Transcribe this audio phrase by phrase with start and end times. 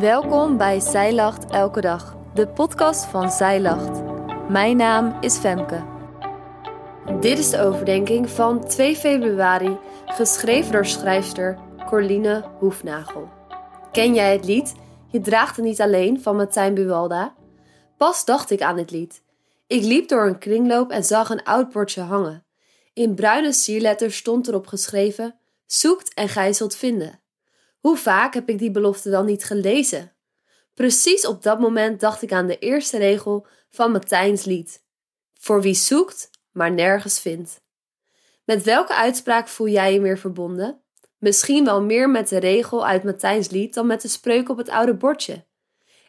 [0.00, 4.02] Welkom bij Zij Lacht Elke Dag, de podcast van Zij Lacht.
[4.48, 5.84] Mijn naam is Femke.
[7.20, 13.28] Dit is de overdenking van 2 februari, geschreven door schrijfster Corline Hoefnagel.
[13.92, 14.74] Ken jij het lied
[15.10, 17.34] Je draagt het niet alleen van Martijn Buwalda?
[17.96, 19.22] Pas dacht ik aan dit lied.
[19.66, 22.46] Ik liep door een kringloop en zag een oud bordje hangen.
[22.92, 27.20] In bruine sierletters stond erop geschreven: Zoekt en gij zult vinden.
[27.86, 30.12] Hoe vaak heb ik die belofte wel niet gelezen?
[30.74, 34.84] Precies op dat moment dacht ik aan de eerste regel van Martijns lied:
[35.34, 37.62] Voor wie zoekt, maar nergens vindt.
[38.44, 40.82] Met welke uitspraak voel jij je meer verbonden?
[41.18, 44.68] Misschien wel meer met de regel uit Martijns lied dan met de spreuk op het
[44.68, 45.44] oude bordje.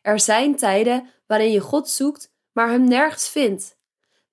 [0.02, 3.78] Er zijn tijden waarin je God zoekt, maar hem nergens vindt.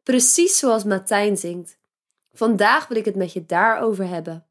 [0.03, 1.79] Precies zoals Martijn zingt.
[2.33, 4.47] Vandaag wil ik het met je daarover hebben.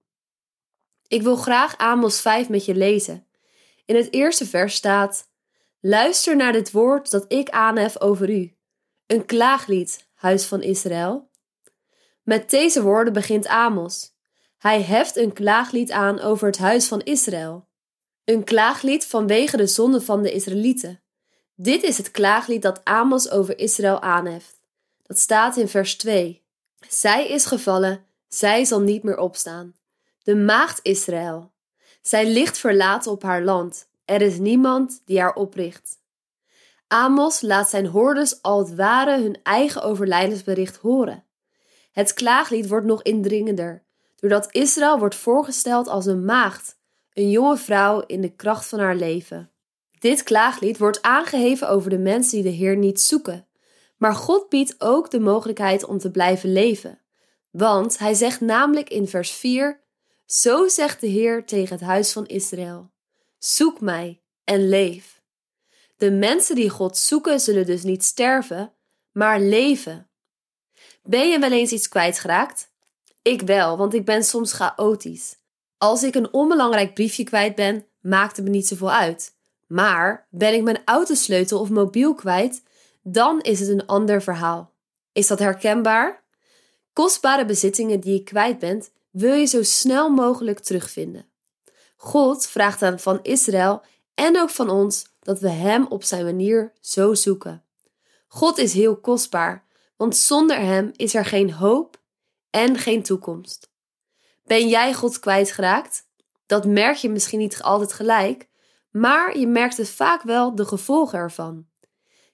[1.13, 3.27] Ik wil graag Amos 5 met je lezen.
[3.85, 5.29] In het eerste vers staat:
[5.79, 8.55] Luister naar dit woord dat ik aanhef over u.
[9.05, 11.29] Een klaaglied, huis van Israël.
[12.23, 14.15] Met deze woorden begint Amos.
[14.57, 17.67] Hij heft een klaaglied aan over het huis van Israël.
[18.23, 21.03] Een klaaglied vanwege de zonde van de Israëlieten.
[21.55, 24.59] Dit is het klaaglied dat Amos over Israël aanheft.
[25.03, 26.43] Dat staat in vers 2.
[26.87, 29.81] Zij is gevallen, zij zal niet meer opstaan
[30.23, 31.51] de maagd Israël.
[32.01, 33.87] Zij ligt verlaten op haar land.
[34.05, 36.01] Er is niemand die haar opricht.
[36.87, 41.23] Amos laat zijn hoorders al het ware hun eigen overlijdensbericht horen.
[41.91, 43.83] Het klaaglied wordt nog indringender,
[44.15, 46.77] doordat Israël wordt voorgesteld als een maagd,
[47.13, 49.51] een jonge vrouw in de kracht van haar leven.
[49.99, 53.47] Dit klaaglied wordt aangeheven over de mensen die de Heer niet zoeken,
[53.97, 56.99] maar God biedt ook de mogelijkheid om te blijven leven.
[57.51, 59.82] Want hij zegt namelijk in vers 4
[60.25, 62.91] zo zegt de Heer tegen het huis van Israël:
[63.37, 65.21] Zoek mij en leef.
[65.97, 68.73] De mensen die God zoeken zullen dus niet sterven,
[69.11, 70.09] maar leven.
[71.03, 72.71] Ben je wel eens iets kwijtgeraakt?
[73.21, 75.35] Ik wel, want ik ben soms chaotisch.
[75.77, 79.35] Als ik een onbelangrijk briefje kwijt ben, maakt het me niet zoveel uit.
[79.67, 82.63] Maar ben ik mijn autosleutel of mobiel kwijt,
[83.01, 84.73] dan is het een ander verhaal.
[85.11, 86.23] Is dat herkenbaar?
[86.93, 91.25] Kostbare bezittingen die je kwijt bent, wil je zo snel mogelijk terugvinden.
[91.95, 93.81] God vraagt aan van Israël
[94.13, 97.63] en ook van ons dat we Hem op zijn manier zo zoeken.
[98.27, 99.65] God is heel kostbaar,
[99.97, 102.01] want zonder Hem is er geen hoop
[102.49, 103.69] en geen toekomst.
[104.43, 106.07] Ben jij God kwijtgeraakt?
[106.45, 108.49] Dat merk je misschien niet altijd gelijk,
[108.91, 111.65] maar je merkt het vaak wel de gevolgen ervan.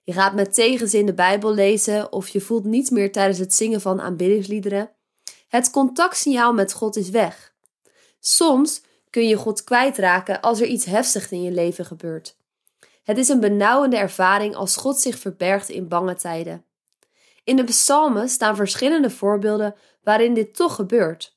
[0.03, 3.81] Je gaat met tegenzin de Bijbel lezen of je voelt niets meer tijdens het zingen
[3.81, 4.91] van aanbiddingsliederen.
[5.49, 7.53] Het contactsignaal met God is weg.
[8.19, 12.37] Soms kun je God kwijtraken als er iets heftigs in je leven gebeurt.
[13.03, 16.65] Het is een benauwende ervaring als God zich verbergt in bange tijden.
[17.43, 21.35] In de psalmen staan verschillende voorbeelden waarin dit toch gebeurt.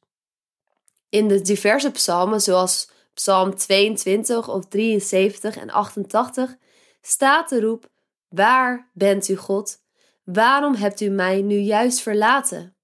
[1.09, 6.56] In de diverse psalmen, zoals Psalm 22 of 73 en 88,
[7.00, 7.89] staat de roep:
[8.29, 9.81] Waar bent u God?
[10.25, 12.77] Waarom hebt u mij nu juist verlaten?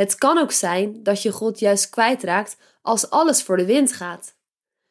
[0.00, 4.34] Het kan ook zijn dat je God juist kwijtraakt als alles voor de wind gaat.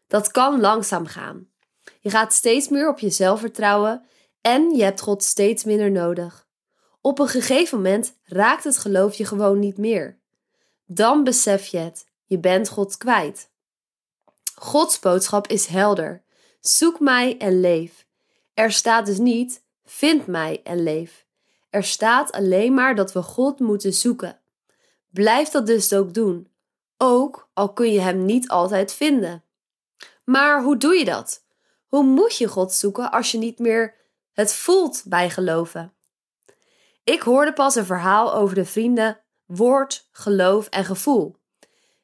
[0.08, 1.48] Dat kan langzaam gaan.
[2.00, 4.06] Je gaat steeds meer op jezelf vertrouwen
[4.42, 6.48] en je hebt God steeds minder nodig.
[7.02, 10.20] Op een gegeven moment raakt het geloof je gewoon niet meer.
[10.86, 13.50] Dan besef je het, je bent God kwijt.
[14.56, 16.24] Gods boodschap is helder.
[16.60, 18.06] Zoek mij en leef.
[18.54, 21.26] Er staat dus niet, vind mij en leef.
[21.70, 24.39] Er staat alleen maar dat we God moeten zoeken.
[25.10, 26.52] Blijf dat dus ook doen,
[26.98, 29.44] ook al kun je Hem niet altijd vinden.
[30.24, 31.44] Maar hoe doe je dat?
[31.88, 33.96] Hoe moet je God zoeken als je niet meer
[34.34, 35.94] het voelt bij geloven?
[37.04, 41.36] Ik hoorde pas een verhaal over de vrienden woord, geloof en gevoel.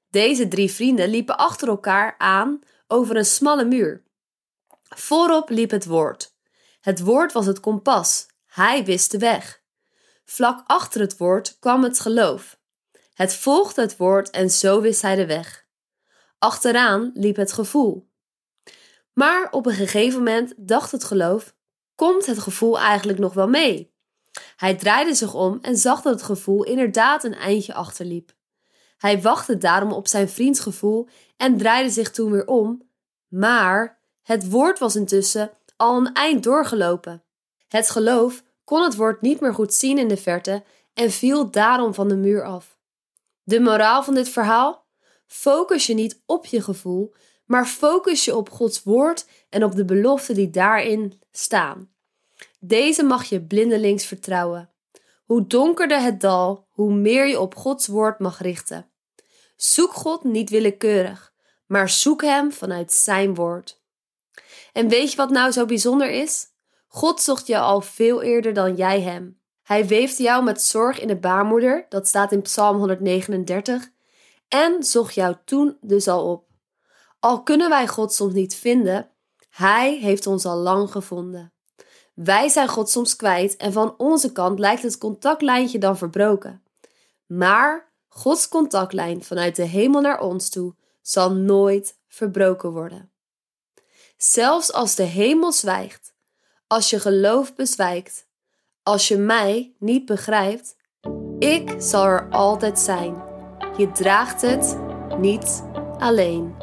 [0.09, 4.03] Deze drie vrienden liepen achter elkaar aan over een smalle muur.
[4.83, 6.33] Voorop liep het woord.
[6.81, 8.27] Het woord was het kompas.
[8.45, 9.61] Hij wist de weg.
[10.25, 12.57] Vlak achter het woord kwam het geloof.
[13.15, 15.65] Het volgde het woord en zo wist hij de weg.
[16.37, 18.09] Achteraan liep het gevoel.
[19.13, 21.55] Maar op een gegeven moment dacht het geloof:
[21.95, 23.93] komt het gevoel eigenlijk nog wel mee?
[24.55, 28.33] Hij draaide zich om en zag dat het gevoel inderdaad een eindje achterliep.
[28.97, 31.07] Hij wachtte daarom op zijn vriends gevoel
[31.37, 32.89] en draaide zich toen weer om,
[33.27, 37.23] maar het woord was intussen al een eind doorgelopen.
[37.67, 40.63] Het geloof kon het woord niet meer goed zien in de verte
[40.93, 42.74] en viel daarom van de muur af.
[43.45, 44.85] De moraal van dit verhaal?
[45.27, 47.13] Focus je niet op je gevoel,
[47.45, 51.89] maar focus je op Gods woord en op de beloften die daarin staan.
[52.59, 54.69] Deze mag je blindelings vertrouwen.
[55.25, 58.89] Hoe donkerder het dal, hoe meer je op Gods woord mag richten.
[59.55, 61.33] Zoek God niet willekeurig,
[61.65, 63.81] maar zoek Hem vanuit Zijn woord.
[64.73, 66.47] En weet je wat nou zo bijzonder is?
[66.87, 69.39] God zocht je al veel eerder dan jij Hem.
[69.65, 73.89] Hij weefde jou met zorg in de baarmoeder, dat staat in Psalm 139,
[74.47, 76.47] en zocht jou toen dus al op.
[77.19, 79.09] Al kunnen wij God soms niet vinden,
[79.49, 81.53] Hij heeft ons al lang gevonden.
[82.13, 86.63] Wij zijn God soms kwijt en van onze kant lijkt het contactlijntje dan verbroken.
[87.25, 93.11] Maar Gods contactlijn vanuit de hemel naar ons toe zal nooit verbroken worden.
[94.17, 96.13] Zelfs als de hemel zwijgt,
[96.67, 98.27] als je geloof bezwijkt,
[98.85, 100.75] als je mij niet begrijpt,
[101.39, 103.15] ik zal er altijd zijn.
[103.77, 104.79] Je draagt het
[105.17, 105.63] niet
[105.97, 106.55] alleen.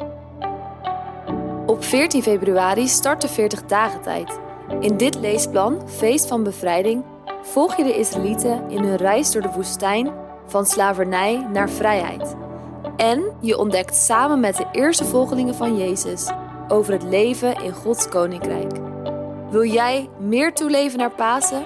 [1.65, 4.39] Op 14 februari start de 40 dagen tijd.
[4.79, 7.03] In dit leesplan, Feest van Bevrijding,
[7.41, 10.11] volg je de Israëlieten in hun reis door de woestijn
[10.47, 12.35] van slavernij naar vrijheid.
[12.97, 16.29] En je ontdekt samen met de eerste volgelingen van Jezus
[16.67, 18.71] over het leven in Gods koninkrijk.
[19.49, 21.65] Wil jij meer toeleven naar Pasen?